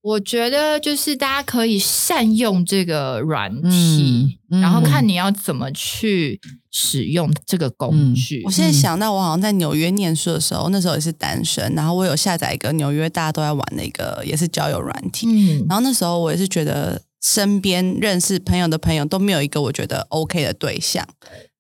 [0.05, 4.61] 我觉得就是大家可以善用这个软体，嗯嗯。
[4.61, 6.39] 然后看你要怎么去
[6.71, 8.43] 使用这个工具。
[8.45, 15.27] 我现在想到，我好像在纽约念书的时候，那时候也是单身，然后我有下载一个纽约大家都在玩的一个，也是交友软体。
[15.27, 21.03] 嗯，然后那时候我也是觉得身边认识朋友的朋友都没有一个我觉得 OK 的对象，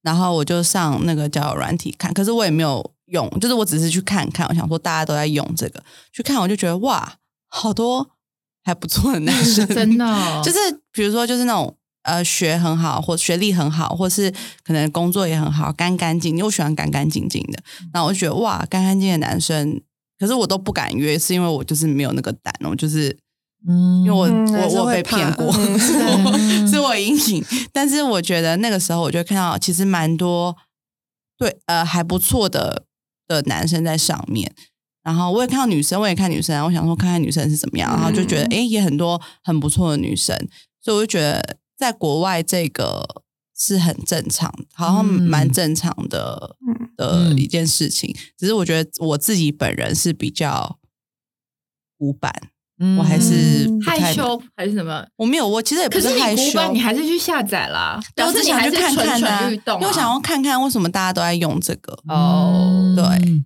[0.03, 7.15] 然后我就上那个交友软体看，可是我也没有用，就是我只是去看看，我想说大家都在用这个，去看我就觉得哇，
[7.49, 8.11] 好多
[8.65, 10.59] 还不错的男生， 真的哦 就是
[10.93, 14.33] 比如说就是那种呃学很好，或学历很好，或是
[14.65, 17.63] 可能工作也很好，干干净净，我喜欢干干净净的。
[17.93, 19.81] 然后我就觉得哇，干干净净的男生，
[20.19, 23.17] 可是我都不敢约，是因为我就是没有那个胆，我就是
[23.69, 27.45] 嗯因为我、嗯我我被骗过，嗯 是我是我阴影。
[27.73, 30.57] 但是我觉得那个时候我就看到其实蛮多
[31.39, 32.85] 对呃还不错的
[33.27, 34.55] 的男生在上面。
[35.05, 40.35] 然后我也看到女生，我也看女生，我想说看看女生是怎么样，然后就觉得嗯诶也很多很不错的女生，
[40.81, 43.23] 所以我就觉得在国外这个
[43.57, 48.17] 是很正常，好像嗯蛮正常的、嗯的嗯一件事情。
[48.39, 50.79] 只是我觉得我自己本人是比较
[51.99, 52.33] 古板，
[52.81, 55.07] 嗯我还是害羞还是什么？
[55.17, 59.81] 我没有，我其实也不是害羞，你古板，你还是去下载啦，对我只想去看看啊，蠢欲动、啊。
[59.81, 61.93] 因为我想要看看为什么大家都在用这个。
[62.09, 63.45] 哦对嗯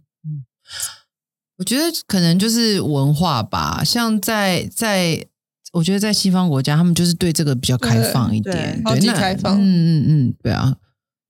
[1.59, 5.27] 我觉得可能就是文化吧，像在在，
[5.73, 10.77] 我觉得在西方国家，他们就是对这个比较开放一点，对超级那开放嗯嗯嗯，对啊。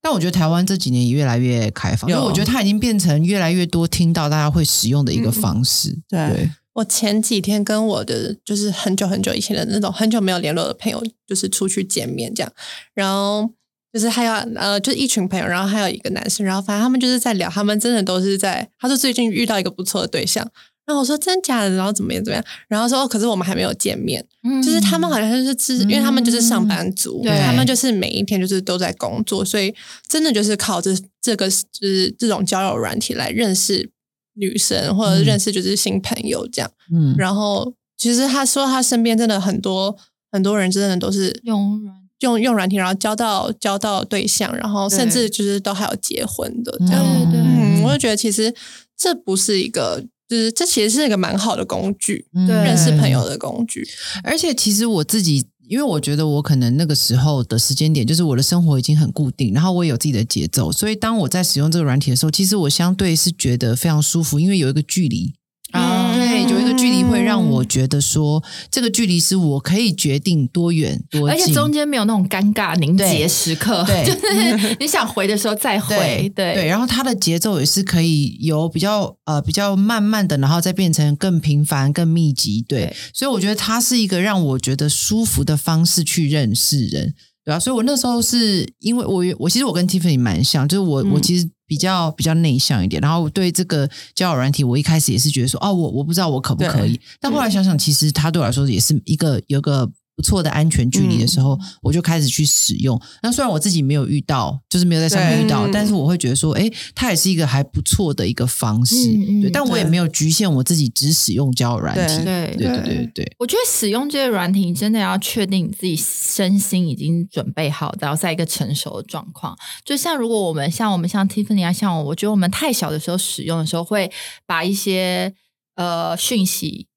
[0.01, 5.99] 但我觉得台湾这几年也越来越开放，因为我觉得它已经变成越来越多听到大家会使用的一个嗯方式。
[6.09, 12.53] 对对，我前几天跟我的就是很久很久以前的那种很久没有联络的朋友，就是出去见面这样，
[12.95, 13.51] 然后
[13.93, 20.47] 就是还有呃，就是一群朋友，然后还有一个男生，然后反正他们就是在聊，他们真的都是在，他说最近遇到一个不错的对象，
[20.87, 24.63] 然后我说真假的，然后怎么样怎么样，然后说、哦可是我们还没有见面，嗯。
[24.63, 27.39] 就是他们好像就是是，因为他们就是上班族，对。
[27.41, 29.75] 他们就是每一天就是都在工作，所以
[30.09, 33.91] 真的就是靠这这个就是这种交友软体来认识
[34.35, 36.71] 女生或者认识就是新朋友这样。
[36.93, 39.97] 嗯，然后其实他说他身边真的很多
[40.31, 47.05] 很多人真的都是用软用用软体，然后交到交到对象，然后甚至就是都还有结婚的这样。
[47.31, 48.55] 对对嗯，我就觉得其实
[48.97, 53.87] 这不是一个，就是这其实是一个蛮好的工具，认识朋友的工具。
[54.25, 65.35] 而且其实我自己，因为我觉得我可能那个时候的时间点，就是我的生活已经很固定，然后我也有自己的节奏，所以当我在使用这个软体的时候，其实我相对是觉得非常舒服，因为有一个距离。
[65.73, 76.55] 啊对，有一个距离会让我觉得说，这个距离是我可以决定多远多近，而且中间没有那种尴尬凝结时刻，对 就是你想回的时候再回，对对。
[76.55, 82.97] 对，然后它的节奏也是可以由比较呃比较慢慢的，然后再变成更频繁、更密集，对，对。
[83.13, 91.11] 所以我觉得它是一个让我觉得舒服的方式去认识人，对啊，所以我那时候是因为我我其实我跟 Tiffany 蛮像，就是我、嗯。
[91.13, 103.01] 我其实比较比较内向一点，然后对这个交友软体，我一开始也是觉得说，哦，我我不知道我可不可以，但后来想想，其实它对我来说也是一个有个不错的安全距离的时候，我就开始去使用。
[103.23, 108.97] 那虽然我自己没有遇到，就是没有在上面遇到，嗯但是我会觉得说，哎，它也是一个还不错的一个方式。
[109.41, 112.25] 对，但我也对没有局限我自己只使用交友软体。
[112.25, 119.57] 对对对对对，我觉得使用这些软体，你真的要确定你自己身心已经准备好，然后在一个成熟的状况。
[119.85, 124.11] 就像如果我们像我们像 Tiffany 啊，像我，我觉得我们太小的时候使用的时候，会
[124.47, 125.33] 把一些
[125.77, 126.88] 呃讯息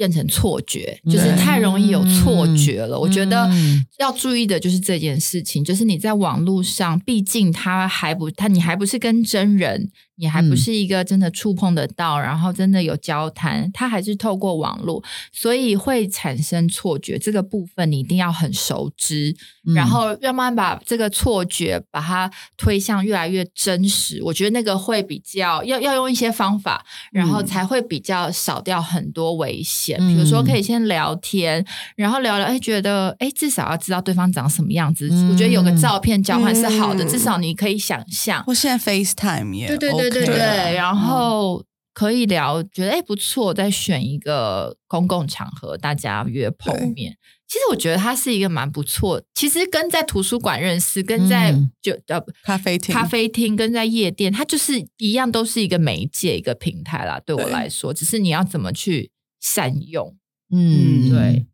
[0.00, 2.98] 变成错觉，就是太容易有错觉了。
[2.98, 3.84] 我觉得嗯。
[3.98, 15.02] 要注意的就是这件事情，就是你在网络上，毕竟他还不他你还不是跟真人，你还不嗯是一个真的触碰得到，然后真的有交谈，他还是透过网络，
[15.32, 17.18] 所以会产生错觉。
[17.18, 19.34] 这个部分你一定要很熟知，
[19.66, 24.22] 嗯然后慢慢把这个错觉把它推向越来越真实。
[24.22, 29.98] 我觉得那个会比较要要用一些方法，然后嗯才会比较少掉很多危险。
[30.00, 31.64] 嗯比如说可以先聊天，
[31.96, 35.08] 然后聊聊，哎，觉得哎至少要知道对方长什么样子。
[35.10, 38.44] 嗯我觉得有个照片交换是好的，嗯至少你可以想象。
[38.46, 47.16] 我现在 FaceTime 也对对对对对，啊然后可以聊，觉得哎不错，再选一个公共场合大家约碰面。
[47.46, 57.20] 其实我觉得它是一个蛮不错，其实跟在图书馆认识，跟在嗯就呃咖啡厅咖啡厅跟在夜店，它就是一样，都是一个媒介一个平台啦。
[57.26, 60.16] 对我来说，只是你要怎么去善用。
[60.52, 61.46] 嗯对，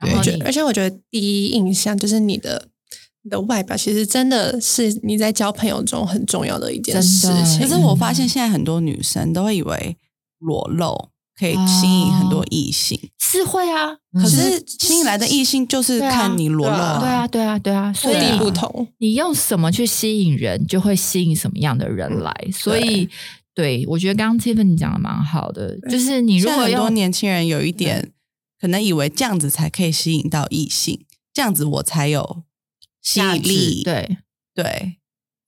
[0.00, 2.77] 对然后你而且我觉得第一印象就是你的你
[3.28, 7.60] 的外表，其实真的是你在交朋友中很重要的一件事情。
[7.60, 9.96] 可是我发现现在很多女生都会以为
[10.38, 22.34] 裸露可以吸引很多异性，是会啊，嗯可是吸引来的异性就是看你裸露对啊对啊，对啊，对啊，所以不同，你用什么去吸引人，就会吸引什么样的人来。
[22.52, 23.08] 所以，
[23.54, 23.84] 对。
[23.86, 28.10] 我觉得刚刚 Tiffany 讲的蛮好的，就是你如果很多年轻人有一点
[28.60, 32.42] 可能以为这样子才可以吸引到异性，这样子我才有
[33.08, 33.82] 吸引力。
[33.84, 34.18] 对
[34.54, 34.96] 对，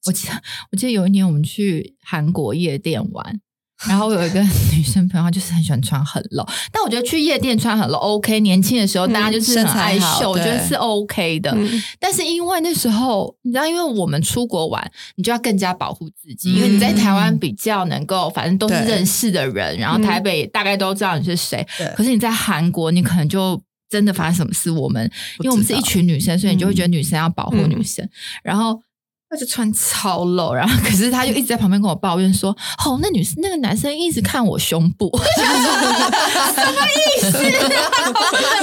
[0.06, 0.32] 我记得，
[0.72, 3.40] 我记得有一年我们去韩国夜店玩，
[3.88, 4.40] 然后我有一个
[4.72, 11.50] 女生朋友，她就是很喜欢穿很露，但我觉得去夜店穿很露 OK，年轻的时候嗯大家就是很爱秀，我觉得是 OK 的。
[11.56, 21.66] 嗯但是因为那时候你知道，因为我们出国玩，你就要更加保护自己，因为你在台湾比较能够，反正都是认识的人，然后嗯台北大概都知道你是谁。
[21.96, 25.04] 可是你在韩国，你可能就真的发生什么事，我们
[25.40, 28.08] 因为我们是一群女生，所以你就会嗯觉得女生要保护女生，
[28.42, 28.82] 然后。
[29.30, 32.50] 他就穿超露，然后可是他就一直在旁边跟我抱怨说
[32.84, 37.38] ：“哦，那女生那个男生一直看我胸部， 什么意思？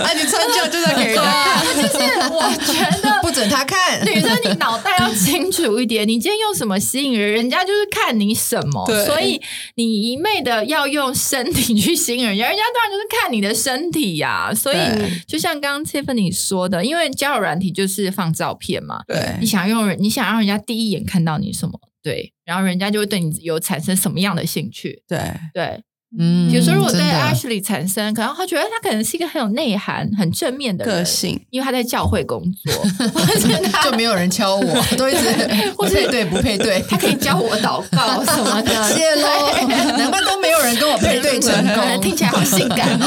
[0.03, 1.65] 啊， 你穿这样就是要给人家看。
[1.77, 1.97] 就是
[2.33, 4.03] 我觉得不准他看。
[4.05, 6.05] 女生，你脑袋要清楚一点。
[6.05, 8.85] 你今天用什么吸引人，人家就是看你什么。
[8.87, 9.41] 对所以
[9.75, 14.77] 你一昧的要用身体去吸引人家，人家当然就是看你的身体呀、所以
[15.25, 25.19] 就像刚刚 Tiffany 说的，因为交友软体就是放照片嘛，对你想用人，你想让人家第一眼看到你什么，对，然后人家就会对你有产生什么样的兴趣，对，
[25.53, 25.83] 对。
[26.19, 31.39] 嗯比如说，如果对 Ashley 产生，可能他觉得他可能是一个很有内涵、很正面的个性。
[31.49, 32.73] 因为他在教会工作，
[33.83, 39.53] 就没有人敲我，都一直不配对不配对，他可以教我祷告什么的，谢喽，
[39.97, 43.05] 难怪都没有人跟我配对成功，听起来好性感哦，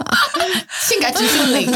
[0.88, 1.70] 性感指数零，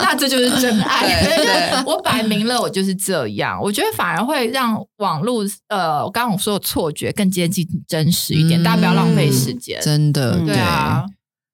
[0.00, 1.82] 那这就是真爱。
[1.84, 9.80] 我摆明了我就是这样，我觉得反而会让网络呃，我刚刚我说的错觉更接近真实一点，嗯大家不要浪费时间。
[9.80, 10.54] 真的，嗯对。
[10.56, 11.02] 啊，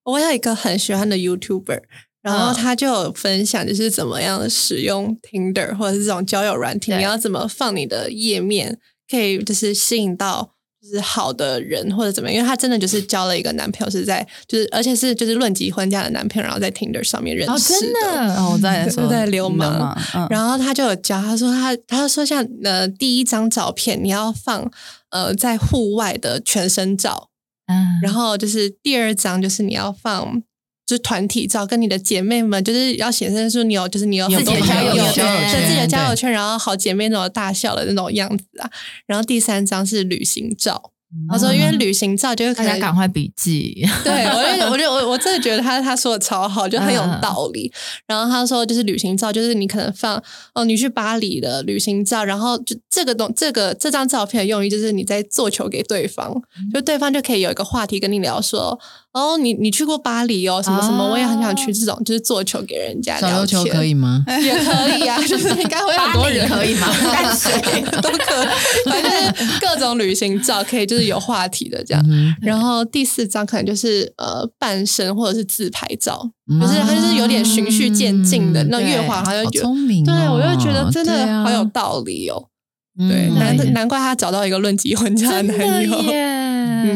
[0.02, 1.80] 我有一个很喜欢的 YouTuber，
[2.22, 2.54] 然后嗯。
[2.54, 10.50] 他就有分享，就是怎么样使用 Tinder 或者是这种交友软体，你要怎么放你的页面，可以就是吸引到
[10.82, 12.36] 就是好的人或者怎么样。
[12.36, 19.08] 因为他真的就是交了一个男朋友，是在就是而且是就是论及婚嫁的男朋友，然后在 Tinder 上面认哦，识真的哦，我在说。
[19.08, 24.68] 在流氓嗯，然后他就有教，他说他他就说像呃第一张照片你要放
[25.14, 27.30] 呃在户外的全身照，
[27.66, 30.42] 嗯，然后就是第二张就是你要放。
[30.86, 38.70] 就是团体照，跟你的姐妹们，就是要显示出你有，就是你有自己的交友圈对自己的交友圈，然后好姐妹那种大笑的那种样子啊。
[39.06, 40.92] 然后第三张是旅行照，
[41.30, 43.86] 他说因为旅行照就是可大家能赶快笔记。
[44.02, 47.72] 对，我就我就我我真的觉得他他说的超好，就很有嗯道理。
[48.06, 50.22] 然后他说，就是旅行照，就是你可能放
[50.54, 56.34] 哦，你去巴黎的旅行照，然后就这个东这个这张照片的用意就是你在做球给对方，
[56.72, 58.78] 就对方就可以有一个话题跟你聊说，
[59.12, 64.24] 哦，你你去过巴黎哦，什么什么，哦我也很想去这种，就是做球给人家小聊天，球可以吗？
[64.42, 67.52] 也可以啊，就是应该会有很多人可以吗 淡水
[68.02, 68.48] 都可以，
[68.90, 69.13] 反正就是
[69.60, 72.04] 各种旅行照可以，就是有话题的这样。
[72.08, 79.64] 嗯然后第四张可能就是呃半身或者是自拍照，嗯就是它就是有点循序渐进的，那对越滑它就觉得。
[79.64, 82.48] 聪明哦，对，我就觉得真的好有道理哦。
[82.98, 86.00] 嗯对，难对难怪他找到一个论及婚嫁的男友。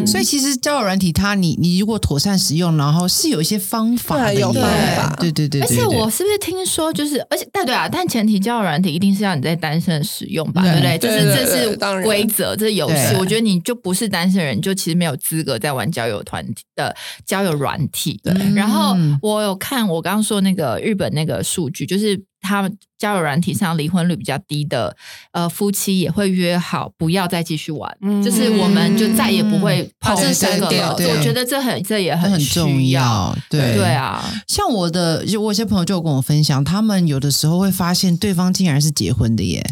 [0.07, 10.99] 所以其实交友软体它，你你如果妥善使用，然后是有一些方法的，对有方法对对对，而且我是不是听说，就是而且对对啊，但前提交友软体一定是要你在单身使用吧，对对不对？
[10.99, 13.15] 就是这是当然规则，这是游戏。
[13.19, 16.95] 我觉得你就不是单身人，你就其实没有资格在玩交友团体的
[17.27, 18.21] 交友软体。
[18.23, 24.97] 对然后嗯我有看我刚刚说那个日本那个数据，就是他们交友软体上离婚率比较低的
[25.33, 33.99] 呃夫妻也会约好不要再继续玩，嗯就是我们就再也不会碰这个我觉得这很这也这很重要，对对。
[33.99, 39.65] 啊，像我的，就我有些朋友就有跟我分享，他们有的时候会发现对方竟然是结婚的耶，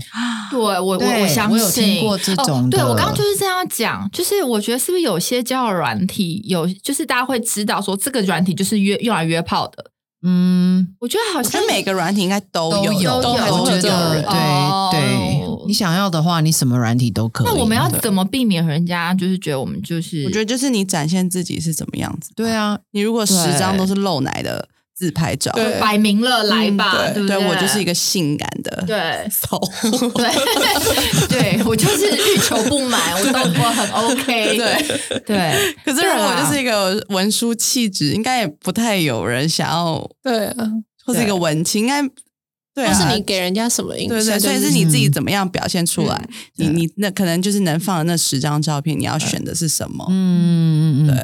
[0.51, 2.81] 对我我对我相信，我有听过这种的哦。
[2.83, 9.93] 对我刚刚就是这样讲，就是我觉得是不是有些交友软体有，就是大家会知道说这个软体就是约用来约炮的。
[10.29, 13.91] 嗯，我觉得好像每个软体应该都有，有，都有我觉对
[14.25, 17.47] 哦对，你想要的话，你什么软体都可以。
[17.47, 20.25] 那我们要怎么避免人家就是觉得我们就是？
[20.25, 22.33] 我觉得就是你展现自己是怎么样子。
[22.35, 25.79] 对啊，你如果十对张都是露奶的自拍照，对。
[25.79, 29.29] 摆明了来吧，对对不对我就是一个性感的对。
[29.31, 29.61] 骚。
[30.15, 31.29] 对。
[31.29, 35.21] 对，我就是欲求不满，我都我很 OK，对。
[35.27, 35.75] 对。
[35.85, 40.67] 可是如果就是一个文书气质，应该也不太有人想要，对啊，
[41.05, 42.03] 或是一个文青，应该
[42.75, 42.95] 对啊。
[42.95, 44.17] 是你给人家什么印象？
[44.19, 46.29] 对对，所以是你自己怎么样表现出来？
[46.57, 50.07] 你你那可能就是能放的那十张照片，你要选的是什么？
[50.09, 51.17] 嗯嗯嗯，对，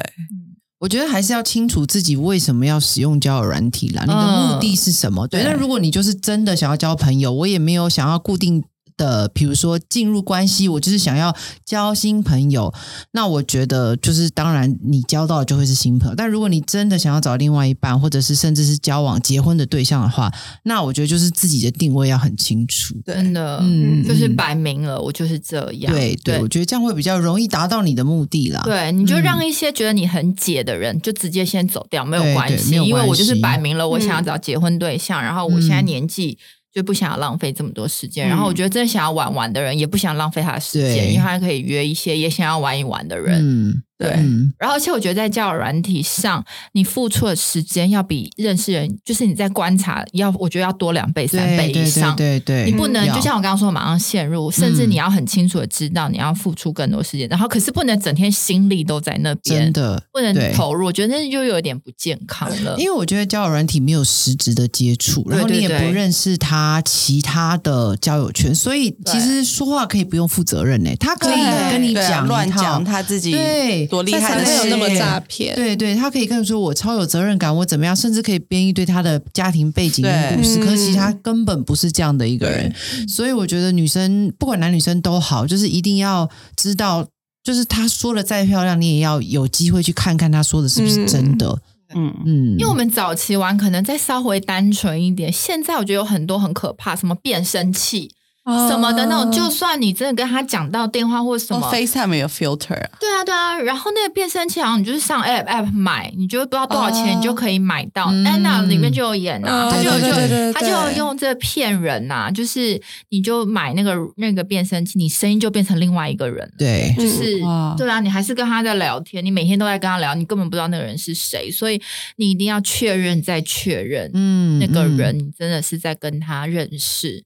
[0.83, 5.25] 我觉得还是要清楚自己为什么要使用交友软体啦，你的目的是什么？
[5.29, 8.61] 对，对那如果你就是真的想要交朋友，我也没有想要固定。
[8.97, 11.35] 的，比如说进入关系，我就是想要
[11.65, 12.73] 交新朋友。
[13.11, 16.15] 那我觉得就是，当然你交到的就会是新朋友。
[16.15, 20.31] 但如果你真的想要找另外一半，或者是甚至是交往、结婚的对象的话，
[20.63, 22.95] 那我觉得就是自己的定位要很清楚。
[23.05, 25.93] 真的，嗯就是嗯摆明了，我就是这样。
[25.93, 28.61] 对对，我觉得这样会比较容易达到你的目的啦。
[28.63, 36.37] 对，你就嗯让一些觉得你很解的人，就直接先走掉，没有关系，因为我就是摆明了我想要嗯找结婚对象，然后我现在嗯年纪。
[36.73, 43.39] 就不想要浪费这么多时间，嗯然后我觉得真的想要玩玩的人，也不想浪费他的时间，因为他可以约一些也想要玩一玩的人。
[43.41, 44.11] 嗯，对。
[44.11, 44.53] 嗯。
[44.57, 52.15] 然后，而且我觉得在交友软体上，你付出的时间要比认识人，就是你在观察要，我觉得要多两倍、三倍以上。
[52.15, 54.89] 对对对，你不能要就像我刚刚说，马上陷入，甚至嗯。
[54.93, 62.75] 你要很清楚的知道你要付出更多时间，然后可是不能整天心力都在那边，真的不能投入，我觉得那就有点不健康了。
[62.77, 75.55] 因为我觉得交友软体没有实质的接触，然后你也不认识他其他的交友圈，所以其实说话可以不用负责任呢、他可以跟你讲乱讲他自己对多厉害才的事会有那么是诈骗。
[75.55, 80.59] 对对，他可以跟你说我超有责任感，我怎么样，甚至可以编一堆他的家庭背景跟故事。
[80.59, 82.73] 嗯可是其实他根本不是这样的一个人，
[83.07, 87.05] 所以我觉得女生不管男女生都好，就是一定要知道，
[87.43, 91.59] 就是他说的再漂亮，你也要有机会去看看他说的是不是真的。
[91.95, 98.11] 嗯，嗯，因为我们早期玩可能再稍微单纯一点，现在我觉得有很多很可怕，什么变声器。
[98.45, 107.17] 什么的那种，就算你真的跟他讲到电话或什么，哦，FaceTime 有 filter 啊，对啊对啊，然后那个变声器好像你就是上 App App 买，你就不知道多少钱，哦。
[107.17, 108.07] 你就可以买到。
[108.11, 108.25] 嗯。
[108.25, 116.45] 安娜里面就有演啊，嗯他就就他就用这骗人呐，就是你就买那个那个变声器，你声音就变成另外一个人。
[116.45, 116.53] 了。
[116.57, 117.73] 对，就是、哇。
[117.77, 121.81] 对啊，你还是跟他在聊天，你每天都在跟他聊，你根本不知道那个人是谁，所以
[122.17, 124.97] 你一定要确认再确认，嗯那个嗯。
[124.97, 127.23] 人你真的是在跟他认识。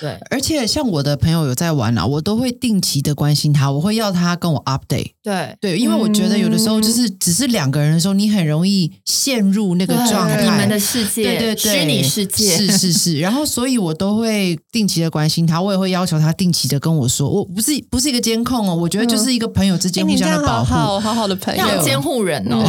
[0.00, 5.12] 对，而且像我的朋友有在玩啊，我都会定期的关心他，我会要他跟我 update。
[5.28, 10.42] 对，对，因为我觉得有的时候就是只是两个人的时候，你很容易陷入那个状态。
[10.42, 13.18] 你们的世界，对对对，虚拟世界，是是是。
[13.18, 20.74] 然后，所以我都会定期的关心他，我也会要求他定期的跟我说，我不是不是一个监控哦，我觉得就是一个朋友之哎间互相的保护。
[20.74, 22.64] 好好好好的朋友，有监护人哦。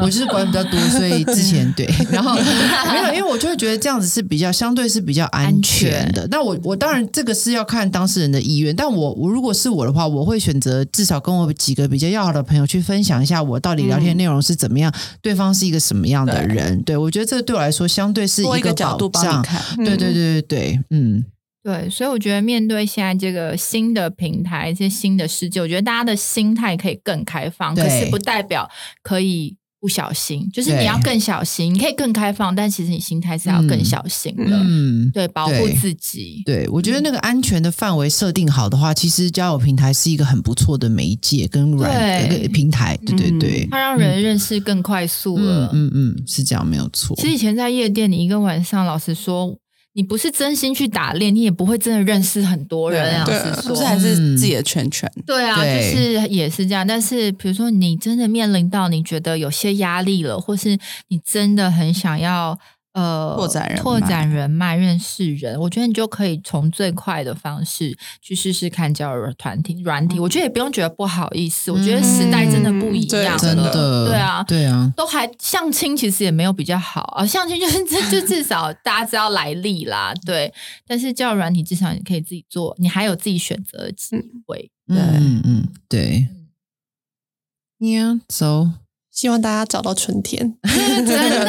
[0.00, 6.26] 我就是管比较多，所以之前对，然后没有，因为我就会觉得这样子是比较相对是比较安全的。
[6.30, 16.80] 那我我当然这个是要看当事人的意愿，但我我如果是我的话，我会选择至少跟我几个比较要好的朋友去分享一下我到底聊天内容是怎么样，对方是一个什么样的人。
[16.82, 19.32] 对我觉得这对我来说相对是一个个角度保障。
[19.32, 19.76] 帮你看。
[19.84, 21.24] 对对对对对，嗯，
[21.62, 28.70] 对，所以我觉得面对现在这个新的平台、一些新的世界，我觉得大家的心态可以更开放，可是不代表
[29.02, 36.42] 可以不小心，就是你要更小心，你可以更开放，但其实你心态是要更小心的，嗯，对，保护自己。
[36.44, 42.42] 对，我觉得那个安全的范围设定好的话，其实交友平台是一个很不错的媒介跟软对。
[42.42, 45.70] 呃平台，对对对，它让人认识更快速嗯了。
[45.72, 47.16] 嗯嗯，是这样没有错。
[47.16, 49.56] 其实以前在夜店，你一个晚上，老实说，
[49.92, 53.20] 你不是真心去打猎，你也不会真的认识很多人。
[53.20, 53.24] 啊
[53.60, 55.10] 是不是还是自己的圈圈？
[55.26, 56.86] 对啊，就是也是这样。
[56.86, 60.78] 但是比如说，你真的面临到你觉得有些压力了，或是
[61.08, 62.58] 你真的很想要
[62.92, 70.18] 呃拓展人脉拓展人脉、认识人，我觉得你就可以从最快的方式去试试看交友团体软体。
[70.18, 77.26] 我觉得也不用觉得不好意思，我觉得时代真的不一样了，嗯真的，对啊，对啊，都还相亲，其实也没有比较好啊。
[77.26, 80.52] 相亲就是这就至少大家知道来历啦，对。
[80.86, 84.16] 但是交友软体至少你可以自己做，你还有自己选择的机
[84.46, 84.70] 会。
[84.88, 86.28] 嗯嗯嗯，对。
[87.78, 88.72] Yeah, so
[89.12, 90.54] 希望大家找到春天。
[90.62, 91.44] 真的，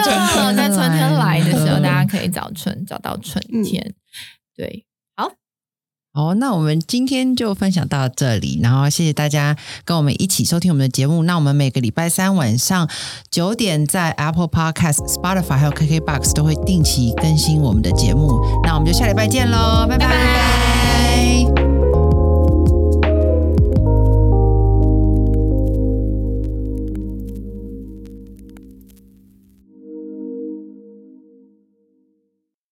[0.56, 3.94] 在春天来的时候，大家可以找春找到春天。
[4.56, 4.86] 对，
[6.14, 9.56] 好，那我们今天就分享到这里，然后谢谢大家
[9.86, 11.24] 跟我们一起收听我们的节目。
[11.24, 12.90] 那我们每个礼拜三晚上
[13.30, 18.38] 九点在 Apple Podcast、Spotify 还有 KKBox 都会定期更新我们的节目。
[18.66, 20.81] 那我们就下礼拜见喽，拜拜